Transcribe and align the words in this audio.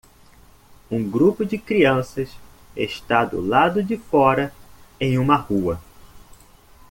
Um 0.89 1.07
grupo 1.07 1.45
de 1.45 1.59
crianças 1.59 2.31
está 2.75 3.23
do 3.23 3.39
lado 3.39 3.83
de 3.83 3.97
fora 3.97 4.51
em 4.99 5.19
uma 5.19 5.35
rua. 5.35 5.79